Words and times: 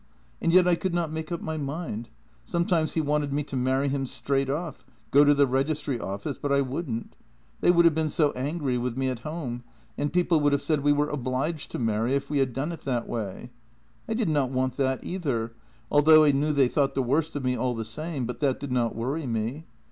And 0.41 0.51
yet 0.51 0.67
I 0.67 0.73
could 0.73 0.95
not 0.95 1.11
make 1.11 1.31
up 1.31 1.41
my 1.41 1.57
mind. 1.57 2.09
Some 2.43 2.65
times 2.65 2.95
he 2.95 3.01
wanted 3.01 3.31
me 3.31 3.43
to 3.43 3.55
marry 3.55 3.87
him 3.87 4.07
straight 4.07 4.49
off, 4.49 4.83
go 5.11 5.23
to 5.23 5.35
the 5.35 5.45
registry 5.45 5.99
office, 5.99 6.37
but 6.41 6.51
I 6.51 6.59
wouldn't. 6.61 7.15
They 7.59 7.69
would 7.69 7.85
have 7.85 7.93
been 7.93 8.09
so 8.09 8.31
angry 8.31 8.79
with 8.79 8.97
me 8.97 9.09
at 9.09 9.19
home, 9.19 9.63
and 9.99 10.11
people 10.11 10.39
would 10.39 10.53
have 10.53 10.61
said 10.63 10.79
we 10.79 10.91
were 10.91 11.09
obliged 11.09 11.69
to 11.73 11.77
marry, 11.77 12.15
if 12.15 12.31
we 12.31 12.39
had 12.39 12.51
done 12.51 12.71
it 12.71 12.79
that 12.79 13.07
way. 13.07 13.51
I 14.09 14.15
did 14.15 14.27
not 14.27 14.49
want 14.49 14.75
that 14.77 15.03
either, 15.03 15.53
although 15.91 16.23
I 16.23 16.31
knew 16.31 16.51
they 16.51 16.67
thought 16.67 16.95
the 16.95 17.03
worst 17.03 17.35
of 17.35 17.43
me 17.45 17.55
all 17.55 17.75
the 17.75 17.85
same, 17.85 18.25
but 18.25 18.39
that 18.39 18.59
did 18.59 18.71
not 18.71 18.95
worry 18.95 19.27
me. 19.27 19.65